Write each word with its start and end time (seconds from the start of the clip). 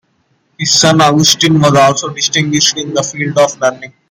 His 0.57 0.73
son, 0.79 0.99
Augustin 0.99 1.59
was 1.61 1.73
also 1.75 2.09
distinguished 2.11 2.75
in 2.75 2.91
the 2.91 3.03
field 3.03 3.37
of 3.37 3.55
learning. 3.61 3.93